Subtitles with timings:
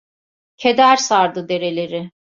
[0.57, 2.11] Keder sardı dereleri.